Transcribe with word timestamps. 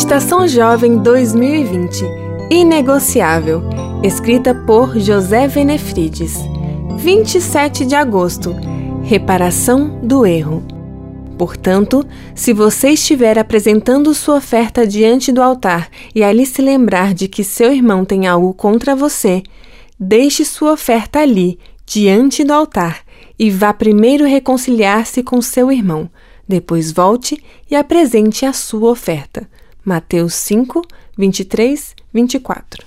Meditação 0.00 0.48
Jovem 0.48 0.96
2020 0.96 2.06
Inegociável, 2.50 3.62
escrita 4.02 4.54
por 4.54 4.98
José 4.98 5.46
Venefrides. 5.46 6.36
27 6.96 7.84
de 7.84 7.94
agosto 7.94 8.56
Reparação 9.02 10.00
do 10.02 10.24
erro. 10.24 10.64
Portanto, 11.36 12.02
se 12.34 12.54
você 12.54 12.92
estiver 12.92 13.38
apresentando 13.38 14.14
sua 14.14 14.36
oferta 14.36 14.86
diante 14.86 15.30
do 15.30 15.42
altar 15.42 15.90
e 16.14 16.24
ali 16.24 16.46
se 16.46 16.62
lembrar 16.62 17.12
de 17.12 17.28
que 17.28 17.44
seu 17.44 17.70
irmão 17.70 18.02
tem 18.02 18.26
algo 18.26 18.54
contra 18.54 18.96
você, 18.96 19.42
deixe 19.98 20.46
sua 20.46 20.72
oferta 20.72 21.20
ali, 21.20 21.58
diante 21.84 22.42
do 22.42 22.54
altar, 22.54 23.02
e 23.38 23.50
vá 23.50 23.74
primeiro 23.74 24.24
reconciliar-se 24.24 25.22
com 25.22 25.42
seu 25.42 25.70
irmão. 25.70 26.08
Depois 26.48 26.90
volte 26.90 27.40
e 27.70 27.76
apresente 27.76 28.46
a 28.46 28.54
sua 28.54 28.90
oferta. 28.90 29.46
Mateus 29.84 30.34
5, 30.34 30.82
23, 31.16 31.94
24. 32.12 32.86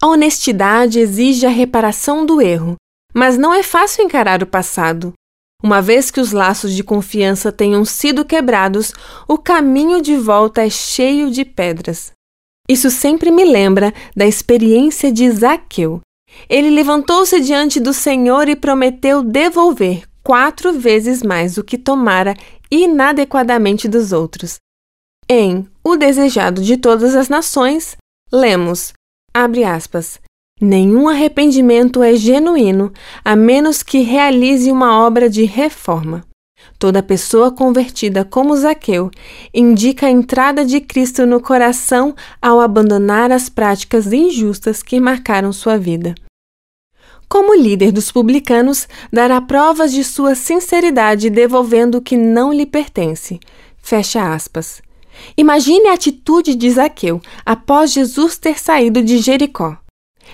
A 0.00 0.06
honestidade 0.06 0.98
exige 0.98 1.46
a 1.46 1.50
reparação 1.50 2.24
do 2.24 2.40
erro, 2.40 2.76
mas 3.14 3.36
não 3.36 3.52
é 3.52 3.62
fácil 3.62 4.04
encarar 4.04 4.42
o 4.42 4.46
passado. 4.46 5.12
Uma 5.62 5.82
vez 5.82 6.10
que 6.10 6.20
os 6.20 6.30
laços 6.30 6.72
de 6.72 6.84
confiança 6.84 7.50
tenham 7.50 7.84
sido 7.84 8.24
quebrados, 8.24 8.92
o 9.26 9.36
caminho 9.36 10.00
de 10.00 10.16
volta 10.16 10.64
é 10.64 10.70
cheio 10.70 11.30
de 11.30 11.44
pedras. 11.44 12.12
Isso 12.68 12.90
sempre 12.90 13.30
me 13.30 13.44
lembra 13.44 13.92
da 14.14 14.26
experiência 14.26 15.10
de 15.10 15.28
Zaqueu. 15.30 16.00
Ele 16.48 16.70
levantou-se 16.70 17.40
diante 17.40 17.80
do 17.80 17.92
Senhor 17.92 18.48
e 18.48 18.54
prometeu 18.54 19.22
devolver 19.22 20.04
quatro 20.22 20.72
vezes 20.78 21.22
mais 21.22 21.56
o 21.56 21.64
que 21.64 21.78
tomara 21.78 22.34
inadequadamente 22.70 23.88
dos 23.88 24.12
outros. 24.12 24.58
Em 25.30 25.68
O 25.84 25.94
Desejado 25.94 26.62
de 26.62 26.78
Todas 26.78 27.14
as 27.14 27.28
Nações, 27.28 27.98
lemos, 28.32 28.94
abre 29.34 29.62
aspas, 29.62 30.18
Nenhum 30.58 31.06
arrependimento 31.06 32.02
é 32.02 32.16
genuíno 32.16 32.90
a 33.22 33.36
menos 33.36 33.82
que 33.82 34.00
realize 34.00 34.72
uma 34.72 35.06
obra 35.06 35.28
de 35.28 35.44
reforma. 35.44 36.24
Toda 36.78 37.02
pessoa 37.02 37.52
convertida 37.52 38.24
como 38.24 38.56
Zaqueu 38.56 39.10
indica 39.52 40.06
a 40.06 40.10
entrada 40.10 40.64
de 40.64 40.80
Cristo 40.80 41.26
no 41.26 41.42
coração 41.42 42.14
ao 42.40 42.58
abandonar 42.58 43.30
as 43.30 43.50
práticas 43.50 44.10
injustas 44.10 44.82
que 44.82 44.98
marcaram 44.98 45.52
sua 45.52 45.76
vida. 45.76 46.14
Como 47.28 47.54
líder 47.54 47.92
dos 47.92 48.10
publicanos, 48.10 48.88
dará 49.12 49.42
provas 49.42 49.92
de 49.92 50.02
sua 50.02 50.34
sinceridade 50.34 51.28
devolvendo 51.28 51.98
o 51.98 52.02
que 52.02 52.16
não 52.16 52.50
lhe 52.50 52.64
pertence. 52.64 53.38
Fecha 53.76 54.32
aspas. 54.34 54.87
Imagine 55.36 55.88
a 55.88 55.94
atitude 55.94 56.54
de 56.54 56.70
Zaqueu 56.70 57.20
após 57.44 57.92
Jesus 57.92 58.38
ter 58.38 58.58
saído 58.58 59.02
de 59.02 59.18
Jericó. 59.18 59.76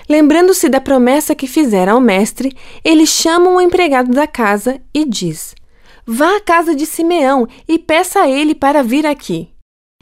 Lembrando-se 0.09 0.69
da 0.69 0.81
promessa 0.81 1.33
que 1.33 1.47
fizera 1.47 1.93
ao 1.93 2.01
mestre, 2.01 2.55
ele 2.83 3.05
chama 3.05 3.49
um 3.49 3.61
empregado 3.61 4.11
da 4.11 4.27
casa 4.27 4.81
e 4.93 5.05
diz: 5.05 5.55
Vá 6.05 6.37
à 6.37 6.41
casa 6.41 6.75
de 6.75 6.85
Simeão 6.85 7.47
e 7.67 7.79
peça 7.79 8.21
a 8.21 8.29
ele 8.29 8.53
para 8.53 8.83
vir 8.83 9.05
aqui. 9.05 9.49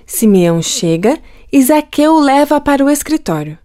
Simeão 0.06 0.62
chega 0.62 1.22
e 1.52 1.62
Zaqueu 1.62 2.14
o 2.14 2.20
leva 2.20 2.60
para 2.60 2.84
o 2.84 2.90
escritório. 2.90 3.58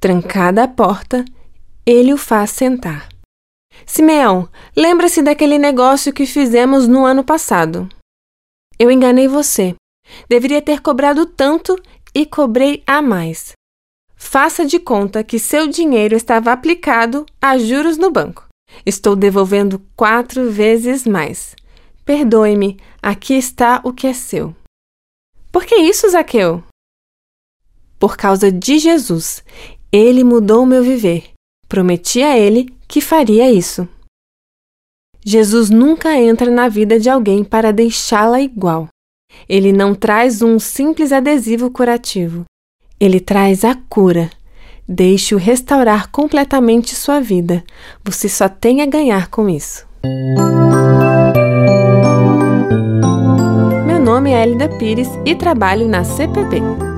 Trancada 0.00 0.64
a 0.64 0.68
porta, 0.68 1.24
ele 1.86 2.12
o 2.12 2.16
faz 2.16 2.50
sentar. 2.50 3.08
Simeão, 3.86 4.48
lembra-se 4.76 5.22
daquele 5.22 5.58
negócio 5.58 6.12
que 6.12 6.26
fizemos 6.26 6.88
no 6.88 7.04
ano 7.04 7.22
passado. 7.22 7.88
Eu 8.78 8.90
enganei 8.90 9.28
você. 9.28 9.74
Deveria 10.28 10.62
ter 10.62 10.80
cobrado 10.80 11.26
tanto 11.26 11.80
e 12.14 12.26
cobrei 12.26 12.82
a 12.86 13.00
mais. 13.00 13.52
Faça 14.16 14.64
de 14.64 14.78
conta 14.78 15.24
que 15.24 15.38
seu 15.38 15.66
dinheiro 15.66 16.14
estava 16.14 16.52
aplicado 16.52 17.26
a 17.40 17.58
juros 17.58 17.98
no 17.98 18.10
banco. 18.10 18.46
Estou 18.86 19.16
devolvendo 19.16 19.80
quatro 19.96 20.50
vezes 20.50 21.06
mais. 21.06 21.54
Perdoe-me, 22.04 22.78
aqui 23.02 23.34
está 23.34 23.80
o 23.84 23.92
que 23.92 24.06
é 24.06 24.14
seu. 24.14 24.54
Por 25.50 25.64
que 25.64 25.76
isso, 25.76 26.08
Zaqueu? 26.08 26.62
Por 27.98 28.16
causa 28.16 28.50
de 28.50 28.78
Jesus. 28.78 29.44
Ele 29.92 30.24
mudou 30.24 30.64
meu 30.64 30.82
viver. 30.82 31.32
Prometi 31.68 32.22
a 32.22 32.38
ele 32.38 32.74
que 32.88 33.00
faria 33.00 33.50
isso. 33.50 33.88
Jesus 35.24 35.70
nunca 35.70 36.18
entra 36.18 36.50
na 36.50 36.68
vida 36.68 36.98
de 36.98 37.08
alguém 37.08 37.44
para 37.44 37.72
deixá-la 37.72 38.40
igual. 38.40 38.88
Ele 39.48 39.72
não 39.72 39.94
traz 39.94 40.42
um 40.42 40.58
simples 40.58 41.12
adesivo 41.12 41.70
curativo. 41.70 42.44
Ele 43.00 43.20
traz 43.20 43.64
a 43.64 43.74
cura. 43.88 44.30
Deixe-o 44.88 45.38
restaurar 45.38 46.10
completamente 46.10 46.94
sua 46.94 47.20
vida. 47.20 47.64
Você 48.04 48.28
só 48.28 48.48
tem 48.48 48.82
a 48.82 48.86
ganhar 48.86 49.28
com 49.28 49.48
isso. 49.48 49.86
Meu 53.86 54.00
nome 54.00 54.32
é 54.32 54.42
Elida 54.42 54.68
Pires 54.78 55.08
e 55.24 55.34
trabalho 55.34 55.88
na 55.88 56.04
CPB. 56.04 56.91